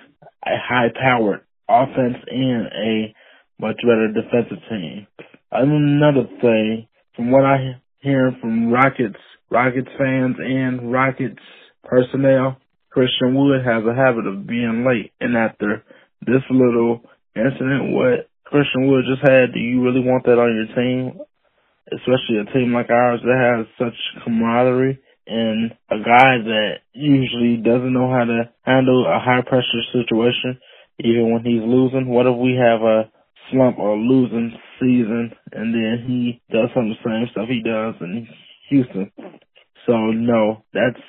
a 0.46 0.58
high-powered 0.58 1.42
offense 1.70 2.18
and 2.28 2.68
a 2.68 3.16
much 3.60 3.78
better 3.82 4.08
defensive 4.08 4.64
team. 4.70 5.08
Another 5.52 6.28
thing, 6.42 6.88
from 7.16 7.32
what 7.32 7.46
I 7.46 7.82
hear 8.00 8.36
from 8.42 8.72
Rockets, 8.72 9.20
Rockets 9.50 9.90
fans 9.98 10.36
and 10.40 10.92
Rockets 10.92 11.40
personnel, 11.84 12.58
Christian 12.90 13.36
Wood 13.36 13.62
has 13.66 13.84
a 13.86 13.96
habit 13.96 14.28
of 14.28 14.48
being 14.48 14.86
late, 14.88 15.12
and 15.20 15.38
after 15.38 15.84
this 16.22 16.44
little 16.50 17.02
incident, 17.36 17.94
what 17.94 18.30
Christian 18.46 18.88
Wood 18.88 19.06
just 19.10 19.22
had, 19.22 19.54
do 19.54 19.60
you 19.60 19.82
really 19.82 20.02
want 20.02 20.26
that 20.26 20.38
on 20.38 20.54
your 20.54 20.76
team? 20.76 21.20
Especially 21.92 22.40
a 22.42 22.54
team 22.54 22.74
like 22.74 22.90
ours 22.90 23.20
that 23.24 23.38
has 23.38 23.68
such 23.78 24.24
camaraderie 24.24 25.00
and 25.28 25.72
a 25.90 25.98
guy 25.98 26.38
that 26.44 26.84
usually 26.94 27.58
doesn't 27.58 27.94
know 27.94 28.10
how 28.10 28.26
to 28.26 28.50
handle 28.64 29.06
a 29.06 29.20
high 29.20 29.42
pressure 29.42 29.84
situation, 29.92 30.60
even 31.00 31.32
when 31.32 31.44
he's 31.44 31.64
losing. 31.64 32.08
What 32.08 32.28
if 32.28 32.36
we 32.36 32.56
have 32.60 32.82
a 32.82 33.10
slump 33.54 33.80
or 33.80 33.96
losing 33.96 34.52
season 34.82 35.32
and 35.54 35.74
then 35.74 36.04
he 36.08 36.42
does 36.52 36.70
some 36.74 36.92
of 36.92 36.98
the 36.98 37.06
same 37.06 37.28
stuff 37.32 37.48
he 37.48 37.62
does 37.64 37.96
in 38.02 38.28
Houston? 38.70 39.12
So 39.86 39.94
no, 40.12 40.66
that's 40.74 41.00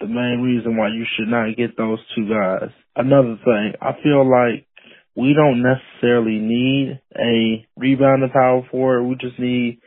the 0.00 0.06
main 0.06 0.42
reason 0.42 0.76
why 0.76 0.88
you 0.88 1.04
should 1.16 1.28
not 1.28 1.56
get 1.56 1.76
those 1.76 1.98
two 2.14 2.28
guys. 2.28 2.70
Another 2.94 3.36
thing, 3.44 3.72
I 3.80 3.92
feel 4.02 4.28
like 4.28 4.66
we 5.16 5.34
don't 5.34 5.62
necessarily 5.62 6.38
need 6.38 7.00
a 7.16 7.66
rebounding 7.76 8.30
power 8.30 8.62
forward. 8.70 9.04
We 9.04 9.16
just 9.16 9.38
need 9.38 9.80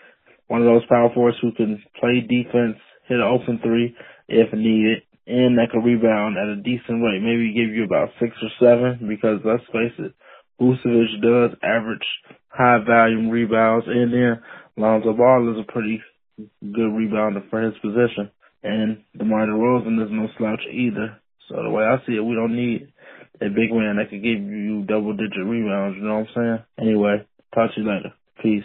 one 0.47 0.61
of 0.61 0.67
those 0.67 0.85
power 0.89 1.09
forwards 1.13 1.37
who 1.41 1.53
can 1.53 1.81
play 1.99 2.19
defense, 2.19 2.75
hit 3.07 3.19
an 3.19 3.23
open 3.23 3.59
three 3.63 3.95
if 4.27 4.51
needed, 4.53 5.03
and 5.27 5.57
that 5.57 5.71
can 5.71 5.83
rebound 5.83 6.35
at 6.37 6.51
a 6.51 6.57
decent 6.57 7.03
rate. 7.03 7.23
Maybe 7.23 7.55
give 7.55 7.73
you 7.73 7.85
about 7.85 8.09
six 8.19 8.35
or 8.43 8.51
seven 8.59 9.07
because 9.07 9.39
let's 9.45 9.63
face 9.71 9.95
it, 9.99 10.13
Vucevic 10.61 11.21
does 11.21 11.57
average 11.63 12.05
high 12.49 12.77
volume 12.85 13.29
rebounds, 13.29 13.87
and 13.87 14.13
then 14.13 14.41
Lonzo 14.77 15.13
Ball 15.13 15.51
is 15.51 15.65
a 15.67 15.71
pretty 15.71 16.01
good 16.37 16.91
rebounder 16.91 17.49
for 17.49 17.61
his 17.61 17.73
position. 17.81 18.29
And 18.63 19.03
DeMar 19.17 19.47
DeRozan 19.47 20.03
is 20.05 20.11
no 20.11 20.27
slouch 20.37 20.61
either. 20.71 21.17
So 21.49 21.55
the 21.63 21.69
way 21.69 21.83
I 21.83 21.97
see 22.05 22.13
it, 22.13 22.23
we 22.23 22.35
don't 22.35 22.55
need 22.55 22.93
a 23.41 23.49
big 23.49 23.73
man 23.73 23.97
that 23.97 24.09
could 24.09 24.21
give 24.21 24.39
you 24.39 24.83
double 24.83 25.13
digit 25.13 25.43
rebounds. 25.43 25.97
You 25.97 26.03
know 26.03 26.19
what 26.19 26.27
I'm 26.37 26.63
saying? 26.77 26.87
Anyway, 26.87 27.25
talk 27.55 27.73
to 27.73 27.81
you 27.81 27.87
later. 27.87 28.13
Peace. 28.41 28.63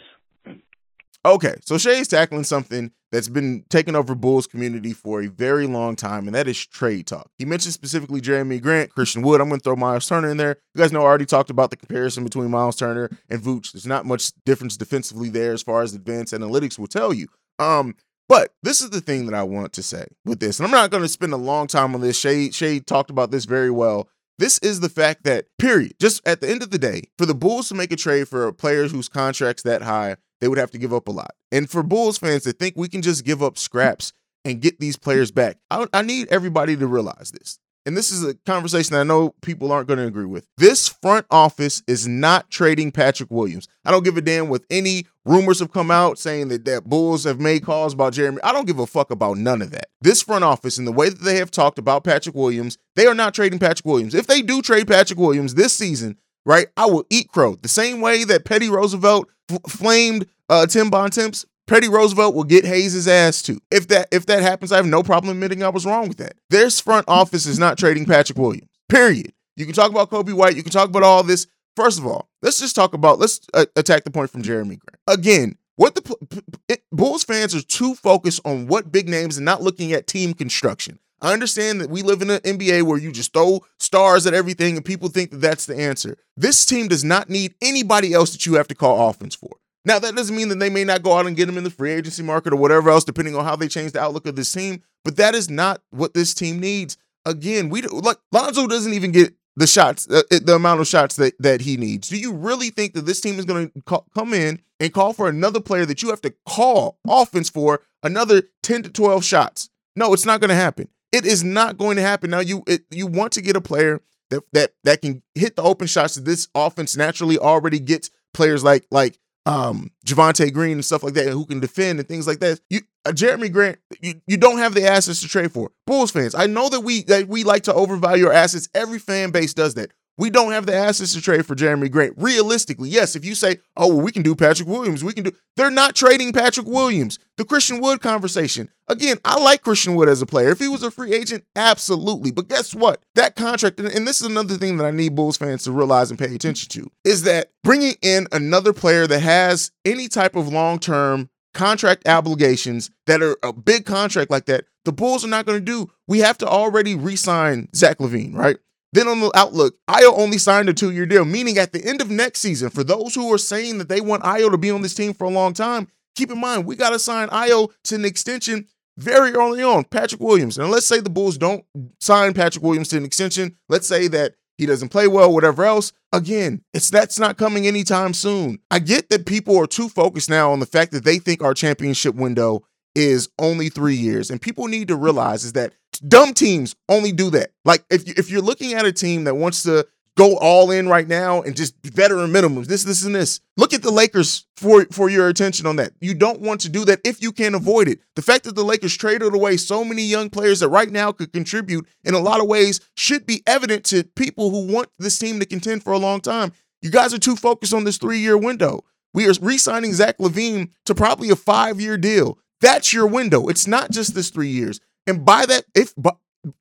Okay, 1.24 1.56
so 1.64 1.78
Shay's 1.78 2.08
tackling 2.08 2.44
something 2.44 2.92
that's 3.16 3.28
been 3.28 3.64
taking 3.70 3.96
over 3.96 4.14
Bulls 4.14 4.46
community 4.46 4.92
for 4.92 5.22
a 5.22 5.26
very 5.28 5.66
long 5.66 5.96
time, 5.96 6.26
and 6.28 6.34
that 6.34 6.46
is 6.46 6.66
trade 6.66 7.06
talk. 7.06 7.30
He 7.38 7.46
mentioned 7.46 7.72
specifically 7.72 8.20
Jerami 8.20 8.60
Grant, 8.60 8.90
Christian 8.90 9.22
Wood. 9.22 9.40
I'm 9.40 9.48
going 9.48 9.58
to 9.58 9.64
throw 9.64 9.74
Miles 9.74 10.06
Turner 10.06 10.28
in 10.28 10.36
there. 10.36 10.58
You 10.74 10.82
guys 10.82 10.92
know 10.92 11.00
I 11.00 11.04
already 11.04 11.24
talked 11.24 11.48
about 11.48 11.70
the 11.70 11.78
comparison 11.78 12.24
between 12.24 12.50
Miles 12.50 12.76
Turner 12.76 13.08
and 13.30 13.40
Vooch. 13.40 13.72
There's 13.72 13.86
not 13.86 14.04
much 14.04 14.32
difference 14.44 14.76
defensively 14.76 15.30
there 15.30 15.54
as 15.54 15.62
far 15.62 15.80
as 15.80 15.94
advanced 15.94 16.34
analytics 16.34 16.78
will 16.78 16.88
tell 16.88 17.14
you. 17.14 17.28
Um, 17.58 17.94
but 18.28 18.52
this 18.62 18.82
is 18.82 18.90
the 18.90 19.00
thing 19.00 19.24
that 19.26 19.34
I 19.34 19.44
want 19.44 19.72
to 19.72 19.82
say 19.82 20.04
with 20.26 20.40
this, 20.40 20.58
and 20.58 20.66
I'm 20.66 20.72
not 20.72 20.90
going 20.90 21.02
to 21.02 21.08
spend 21.08 21.32
a 21.32 21.38
long 21.38 21.68
time 21.68 21.94
on 21.94 22.02
this. 22.02 22.18
Shay, 22.18 22.50
Shay 22.50 22.80
talked 22.80 23.08
about 23.08 23.30
this 23.30 23.46
very 23.46 23.70
well. 23.70 24.10
This 24.38 24.58
is 24.58 24.80
the 24.80 24.90
fact 24.90 25.24
that, 25.24 25.46
period, 25.58 25.94
just 25.98 26.20
at 26.28 26.42
the 26.42 26.50
end 26.50 26.62
of 26.62 26.70
the 26.70 26.78
day, 26.78 27.04
for 27.16 27.24
the 27.24 27.34
Bulls 27.34 27.68
to 27.68 27.74
make 27.74 27.92
a 27.92 27.96
trade 27.96 28.28
for 28.28 28.52
players 28.52 28.92
whose 28.92 29.08
contracts 29.08 29.62
that 29.62 29.80
high, 29.80 30.16
they 30.46 30.48
would 30.48 30.58
have 30.58 30.70
to 30.70 30.78
give 30.78 30.94
up 30.94 31.08
a 31.08 31.10
lot. 31.10 31.34
And 31.50 31.68
for 31.68 31.82
Bulls 31.82 32.18
fans 32.18 32.44
to 32.44 32.52
think 32.52 32.76
we 32.76 32.88
can 32.88 33.02
just 33.02 33.24
give 33.24 33.42
up 33.42 33.58
scraps 33.58 34.12
and 34.44 34.60
get 34.60 34.78
these 34.78 34.96
players 34.96 35.32
back, 35.32 35.58
I, 35.70 35.86
I 35.92 36.02
need 36.02 36.28
everybody 36.28 36.76
to 36.76 36.86
realize 36.86 37.32
this 37.32 37.58
and 37.86 37.96
this 37.96 38.10
is 38.10 38.24
a 38.24 38.34
conversation 38.34 38.96
I 38.96 39.04
know 39.04 39.30
people 39.40 39.70
aren't 39.70 39.86
going 39.86 40.00
to 40.00 40.06
agree 40.06 40.26
with. 40.26 40.48
This 40.58 40.88
front 40.88 41.24
office 41.30 41.84
is 41.86 42.06
not 42.08 42.50
trading 42.50 42.90
Patrick 42.90 43.30
Williams. 43.30 43.68
I 43.84 43.92
don't 43.92 44.04
give 44.04 44.16
a 44.16 44.20
damn 44.20 44.48
with 44.48 44.66
any 44.68 45.06
rumors 45.24 45.60
have 45.60 45.72
come 45.72 45.92
out 45.92 46.18
saying 46.18 46.48
that, 46.48 46.64
that 46.64 46.84
Bulls 46.84 47.22
have 47.24 47.38
made 47.38 47.64
calls 47.64 47.94
about 47.94 48.12
Jerami. 48.12 48.38
I 48.42 48.52
don't 48.52 48.66
give 48.66 48.80
a 48.80 48.86
fuck 48.86 49.12
about 49.12 49.38
none 49.38 49.62
of 49.62 49.70
that. 49.70 49.86
This 50.00 50.20
front 50.20 50.42
office 50.42 50.78
and 50.78 50.86
the 50.86 50.92
way 50.92 51.08
that 51.08 51.22
they 51.22 51.36
have 51.36 51.52
talked 51.52 51.78
about 51.78 52.02
Patrick 52.02 52.34
Williams, 52.34 52.76
they 52.96 53.06
are 53.06 53.14
not 53.14 53.34
trading 53.34 53.60
Patrick 53.60 53.86
Williams. 53.86 54.14
If 54.14 54.26
they 54.26 54.42
do 54.42 54.60
trade 54.62 54.88
Patrick 54.88 55.18
Williams 55.18 55.54
this 55.54 55.72
season, 55.72 56.18
right, 56.44 56.66
I 56.76 56.86
will 56.86 57.06
eat 57.08 57.28
crow. 57.28 57.54
The 57.54 57.68
same 57.68 58.00
way 58.00 58.24
that 58.24 58.44
Petty 58.44 58.68
Roosevelt 58.68 59.28
f- 59.48 59.60
flamed 59.68 60.26
uh, 60.48 60.66
Tim 60.66 60.90
Bontemps, 60.90 61.44
Petty 61.66 61.88
Roosevelt 61.88 62.34
will 62.34 62.44
get 62.44 62.64
Hayes' 62.64 63.08
ass 63.08 63.42
too. 63.42 63.60
If 63.70 63.88
that 63.88 64.08
if 64.12 64.26
that 64.26 64.42
happens, 64.42 64.72
I 64.72 64.76
have 64.76 64.86
no 64.86 65.02
problem 65.02 65.32
admitting 65.36 65.62
I 65.62 65.68
was 65.68 65.84
wrong 65.84 66.08
with 66.08 66.18
that. 66.18 66.34
Their 66.50 66.70
front 66.70 67.06
office 67.08 67.46
is 67.46 67.58
not 67.58 67.78
trading 67.78 68.06
Patrick 68.06 68.38
Williams. 68.38 68.70
Period. 68.88 69.32
You 69.56 69.64
can 69.64 69.74
talk 69.74 69.90
about 69.90 70.10
Kobe 70.10 70.32
White. 70.32 70.56
You 70.56 70.62
can 70.62 70.72
talk 70.72 70.88
about 70.88 71.02
all 71.02 71.22
this. 71.22 71.46
First 71.74 71.98
of 71.98 72.06
all, 72.06 72.28
let's 72.42 72.60
just 72.60 72.76
talk 72.76 72.94
about 72.94 73.18
let's 73.18 73.40
uh, 73.52 73.66
attack 73.74 74.04
the 74.04 74.10
point 74.10 74.30
from 74.30 74.42
Jerami 74.42 74.78
Grant 74.78 75.00
again. 75.08 75.56
What 75.74 75.94
the 75.94 76.02
p- 76.02 76.40
p- 76.68 76.76
Bulls 76.90 77.22
fans 77.24 77.54
are 77.54 77.60
too 77.62 77.94
focused 77.94 78.40
on 78.46 78.66
what 78.66 78.90
big 78.90 79.08
names 79.08 79.36
and 79.36 79.44
not 79.44 79.60
looking 79.62 79.92
at 79.92 80.06
team 80.06 80.32
construction. 80.32 80.98
I 81.20 81.32
understand 81.32 81.80
that 81.80 81.90
we 81.90 82.02
live 82.02 82.22
in 82.22 82.30
an 82.30 82.40
NBA 82.40 82.82
where 82.84 82.98
you 82.98 83.12
just 83.12 83.32
throw 83.32 83.64
stars 83.78 84.26
at 84.26 84.34
everything 84.34 84.76
and 84.76 84.84
people 84.84 85.08
think 85.08 85.30
that 85.30 85.38
that's 85.38 85.66
the 85.66 85.76
answer. 85.76 86.16
This 86.36 86.64
team 86.64 86.88
does 86.88 87.04
not 87.04 87.28
need 87.28 87.54
anybody 87.60 88.12
else 88.14 88.32
that 88.32 88.46
you 88.46 88.54
have 88.54 88.68
to 88.68 88.74
call 88.74 89.08
offense 89.10 89.34
for. 89.34 89.56
Now, 89.86 90.00
that 90.00 90.16
doesn't 90.16 90.34
mean 90.34 90.48
that 90.48 90.58
they 90.58 90.68
may 90.68 90.82
not 90.82 91.04
go 91.04 91.12
out 91.16 91.26
and 91.26 91.36
get 91.36 91.48
him 91.48 91.56
in 91.56 91.62
the 91.62 91.70
free 91.70 91.92
agency 91.92 92.24
market 92.24 92.52
or 92.52 92.56
whatever 92.56 92.90
else, 92.90 93.04
depending 93.04 93.36
on 93.36 93.44
how 93.44 93.54
they 93.54 93.68
change 93.68 93.92
the 93.92 94.00
outlook 94.00 94.26
of 94.26 94.34
this 94.34 94.52
team. 94.52 94.82
But 95.04 95.16
that 95.16 95.36
is 95.36 95.48
not 95.48 95.80
what 95.90 96.12
this 96.12 96.34
team 96.34 96.58
needs. 96.58 96.98
Again, 97.24 97.68
we 97.68 97.82
like 97.82 98.18
Lonzo 98.32 98.66
doesn't 98.66 98.92
even 98.92 99.12
get 99.12 99.34
the 99.54 99.66
shots, 99.66 100.10
uh, 100.10 100.22
the 100.30 100.56
amount 100.56 100.80
of 100.80 100.88
shots 100.88 101.14
that 101.16 101.34
that 101.38 101.60
he 101.60 101.76
needs. 101.76 102.08
Do 102.08 102.18
you 102.18 102.32
really 102.32 102.70
think 102.70 102.94
that 102.94 103.06
this 103.06 103.20
team 103.20 103.38
is 103.38 103.44
going 103.44 103.70
to 103.70 104.02
come 104.12 104.34
in 104.34 104.60
and 104.80 104.92
call 104.92 105.12
for 105.12 105.28
another 105.28 105.60
player 105.60 105.86
that 105.86 106.02
you 106.02 106.10
have 106.10 106.20
to 106.22 106.34
call 106.46 106.98
offense 107.08 107.48
for 107.48 107.82
another 108.02 108.42
ten 108.64 108.82
to 108.82 108.90
twelve 108.90 109.24
shots? 109.24 109.70
No, 109.94 110.12
it's 110.12 110.26
not 110.26 110.40
going 110.40 110.50
to 110.50 110.56
happen. 110.56 110.88
It 111.12 111.24
is 111.24 111.44
not 111.44 111.78
going 111.78 111.96
to 111.96 112.02
happen. 112.02 112.30
Now 112.30 112.40
you 112.40 112.64
it, 112.66 112.82
you 112.90 113.06
want 113.06 113.32
to 113.34 113.40
get 113.40 113.54
a 113.54 113.60
player 113.60 114.00
that 114.30 114.42
that 114.52 114.72
that 114.82 115.00
can 115.00 115.22
hit 115.36 115.54
the 115.54 115.62
open 115.62 115.86
shots 115.86 116.16
that 116.16 116.24
this 116.24 116.48
offense 116.56 116.96
naturally 116.96 117.38
already 117.38 117.78
gets 117.78 118.10
players 118.34 118.64
like 118.64 118.84
like 118.90 119.18
um 119.46 119.90
Javonte 120.04 120.52
Green 120.52 120.72
and 120.72 120.84
stuff 120.84 121.02
like 121.02 121.14
that 121.14 121.28
who 121.28 121.46
can 121.46 121.60
defend 121.60 121.98
and 121.98 122.08
things 122.08 122.26
like 122.26 122.40
that. 122.40 122.60
You 122.68 122.80
uh, 123.06 123.12
Jerami 123.12 123.50
Grant, 123.50 123.78
you, 124.00 124.20
you 124.26 124.36
don't 124.36 124.58
have 124.58 124.74
the 124.74 124.86
assets 124.86 125.20
to 125.20 125.28
trade 125.28 125.52
for. 125.52 125.70
Bulls 125.86 126.10
fans, 126.10 126.34
I 126.34 126.46
know 126.46 126.68
that 126.68 126.80
we 126.80 127.04
that 127.04 127.28
we 127.28 127.44
like 127.44 127.62
to 127.64 127.74
overvalue 127.74 128.26
our 128.26 128.32
assets. 128.32 128.68
Every 128.74 128.98
fan 128.98 129.30
base 129.30 129.54
does 129.54 129.74
that. 129.74 129.92
We 130.18 130.30
don't 130.30 130.52
have 130.52 130.64
the 130.64 130.74
assets 130.74 131.12
to 131.12 131.20
trade 131.20 131.44
for 131.44 131.54
Jerami 131.54 131.90
Grant. 131.90 132.14
Realistically, 132.16 132.88
yes, 132.88 133.14
if 133.14 133.24
you 133.24 133.34
say, 133.34 133.58
oh, 133.76 133.88
well, 133.88 134.00
we 134.00 134.12
can 134.12 134.22
do 134.22 134.34
Patrick 134.34 134.68
Williams, 134.68 135.04
we 135.04 135.12
can 135.12 135.24
do, 135.24 135.32
they're 135.56 135.70
not 135.70 135.94
trading 135.94 136.32
Patrick 136.32 136.66
Williams. 136.66 137.18
The 137.36 137.44
Christian 137.44 137.80
Wood 137.80 138.00
conversation. 138.00 138.70
Again, 138.88 139.18
I 139.24 139.38
like 139.38 139.62
Christian 139.62 139.94
Wood 139.94 140.08
as 140.08 140.22
a 140.22 140.26
player. 140.26 140.50
If 140.50 140.58
he 140.58 140.68
was 140.68 140.82
a 140.82 140.90
free 140.90 141.12
agent, 141.12 141.44
absolutely. 141.54 142.30
But 142.30 142.48
guess 142.48 142.74
what? 142.74 143.02
That 143.14 143.36
contract, 143.36 143.78
and 143.78 144.06
this 144.06 144.22
is 144.22 144.26
another 144.26 144.54
thing 144.54 144.78
that 144.78 144.86
I 144.86 144.90
need 144.90 145.14
Bulls 145.14 145.36
fans 145.36 145.64
to 145.64 145.72
realize 145.72 146.10
and 146.10 146.18
pay 146.18 146.34
attention 146.34 146.70
to, 146.70 146.90
is 147.04 147.24
that 147.24 147.50
bringing 147.62 147.96
in 148.00 148.26
another 148.32 148.72
player 148.72 149.06
that 149.06 149.20
has 149.20 149.70
any 149.84 150.08
type 150.08 150.34
of 150.34 150.48
long 150.48 150.78
term 150.78 151.28
contract 151.52 152.06
obligations 152.06 152.90
that 153.06 153.22
are 153.22 153.36
a 153.42 153.52
big 153.52 153.84
contract 153.84 154.30
like 154.30 154.46
that, 154.46 154.64
the 154.84 154.92
Bulls 154.92 155.24
are 155.24 155.28
not 155.28 155.46
going 155.46 155.58
to 155.58 155.64
do. 155.64 155.90
We 156.06 156.20
have 156.20 156.38
to 156.38 156.46
already 156.46 156.94
re 156.94 157.16
sign 157.16 157.68
Zach 157.74 157.98
LaVine, 157.98 158.34
right? 158.34 158.56
Then 158.96 159.08
on 159.08 159.20
the 159.20 159.30
outlook, 159.34 159.74
Ayo 159.90 160.10
only 160.16 160.38
signed 160.38 160.70
a 160.70 160.72
two 160.72 160.90
year 160.90 161.04
deal, 161.04 161.26
meaning 161.26 161.58
at 161.58 161.72
the 161.72 161.84
end 161.84 162.00
of 162.00 162.10
next 162.10 162.40
season, 162.40 162.70
for 162.70 162.82
those 162.82 163.14
who 163.14 163.30
are 163.30 163.36
saying 163.36 163.76
that 163.76 163.90
they 163.90 164.00
want 164.00 164.22
Ayo 164.22 164.50
to 164.50 164.56
be 164.56 164.70
on 164.70 164.80
this 164.80 164.94
team 164.94 165.12
for 165.12 165.24
a 165.24 165.30
long 165.30 165.52
time, 165.52 165.88
keep 166.14 166.30
in 166.30 166.40
mind, 166.40 166.64
we 166.64 166.76
got 166.76 166.90
to 166.90 166.98
sign 166.98 167.28
Ayo 167.28 167.70
to 167.84 167.94
an 167.96 168.06
extension 168.06 168.66
very 168.96 169.32
early 169.32 169.62
on. 169.62 169.84
Patrick 169.84 170.22
Williams. 170.22 170.56
And 170.56 170.70
let's 170.70 170.86
say 170.86 171.00
the 171.00 171.10
Bulls 171.10 171.36
don't 171.36 171.62
sign 172.00 172.32
Patrick 172.32 172.64
Williams 172.64 172.88
to 172.88 172.96
an 172.96 173.04
extension. 173.04 173.58
Let's 173.68 173.86
say 173.86 174.08
that 174.08 174.36
he 174.56 174.64
doesn't 174.64 174.88
play 174.88 175.08
well, 175.08 175.30
whatever 175.30 175.66
else. 175.66 175.92
Again, 176.10 176.62
it's 176.72 176.88
that's 176.88 177.18
not 177.18 177.36
coming 177.36 177.66
anytime 177.66 178.14
soon. 178.14 178.60
I 178.70 178.78
get 178.78 179.10
that 179.10 179.26
people 179.26 179.58
are 179.58 179.66
too 179.66 179.90
focused 179.90 180.30
now 180.30 180.52
on 180.52 180.60
the 180.60 180.64
fact 180.64 180.92
that 180.92 181.04
they 181.04 181.18
think 181.18 181.42
our 181.42 181.52
championship 181.52 182.14
window 182.14 182.64
is 182.96 183.28
only 183.38 183.68
three 183.68 183.94
years. 183.94 184.30
And 184.30 184.40
people 184.40 184.66
need 184.66 184.88
to 184.88 184.96
realize 184.96 185.44
is 185.44 185.52
that 185.52 185.74
dumb 186.08 186.34
teams 186.34 186.74
only 186.88 187.12
do 187.12 187.30
that. 187.30 187.50
Like 187.64 187.84
if, 187.90 188.08
you, 188.08 188.14
if 188.16 188.30
you're 188.30 188.42
looking 188.42 188.72
at 188.72 188.86
a 188.86 188.92
team 188.92 189.24
that 189.24 189.34
wants 189.34 189.62
to 189.64 189.86
go 190.16 190.38
all 190.38 190.70
in 190.70 190.88
right 190.88 191.06
now 191.06 191.42
and 191.42 191.54
just 191.54 191.74
veteran 191.84 192.32
minimums, 192.32 192.66
this, 192.66 192.84
this, 192.84 193.04
and 193.04 193.14
this, 193.14 193.40
look 193.58 193.74
at 193.74 193.82
the 193.82 193.90
Lakers 193.90 194.46
for, 194.56 194.86
for 194.86 195.10
your 195.10 195.28
attention 195.28 195.66
on 195.66 195.76
that. 195.76 195.92
You 196.00 196.14
don't 196.14 196.40
want 196.40 196.62
to 196.62 196.70
do 196.70 196.86
that 196.86 197.00
if 197.04 197.20
you 197.20 197.32
can 197.32 197.54
avoid 197.54 197.86
it. 197.86 198.00
The 198.14 198.22
fact 198.22 198.44
that 198.44 198.54
the 198.54 198.64
Lakers 198.64 198.96
traded 198.96 199.34
away 199.34 199.58
so 199.58 199.84
many 199.84 200.02
young 200.02 200.30
players 200.30 200.60
that 200.60 200.70
right 200.70 200.90
now 200.90 201.12
could 201.12 201.34
contribute 201.34 201.86
in 202.02 202.14
a 202.14 202.18
lot 202.18 202.40
of 202.40 202.46
ways 202.46 202.80
should 202.96 203.26
be 203.26 203.42
evident 203.46 203.84
to 203.86 204.04
people 204.04 204.50
who 204.50 204.72
want 204.72 204.88
this 204.98 205.18
team 205.18 205.38
to 205.40 205.46
contend 205.46 205.84
for 205.84 205.92
a 205.92 205.98
long 205.98 206.20
time. 206.20 206.52
You 206.80 206.90
guys 206.90 207.12
are 207.12 207.18
too 207.18 207.36
focused 207.36 207.74
on 207.74 207.84
this 207.84 207.98
three 207.98 208.18
year 208.18 208.38
window. 208.38 208.84
We 209.12 209.28
are 209.28 209.32
re 209.40 209.58
signing 209.58 209.92
Zach 209.94 210.18
LaVine 210.18 210.70
to 210.84 210.94
probably 210.94 211.30
a 211.30 211.36
five 211.36 211.80
year 211.80 211.96
deal. 211.96 212.38
That's 212.60 212.92
your 212.92 213.06
window. 213.06 213.48
It's 213.48 213.66
not 213.66 213.90
just 213.90 214.14
this 214.14 214.30
three 214.30 214.48
years. 214.50 214.80
And 215.06 215.24
by 215.24 215.46
that, 215.46 215.64
if 215.74 215.94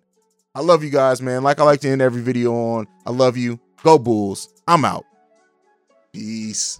I 0.55 0.61
love 0.61 0.81
you 0.83 0.89
guys, 0.89 1.21
man. 1.21 1.43
Like 1.43 1.59
I 1.59 1.63
like 1.63 1.81
to 1.81 1.89
end 1.89 2.01
every 2.01 2.21
video 2.21 2.53
on. 2.53 2.87
I 3.05 3.11
love 3.11 3.35
you. 3.35 3.59
Go 3.83 3.99
Bulls. 3.99 4.47
I'm 4.67 4.85
out. 4.85 5.03
Peace. 6.13 6.79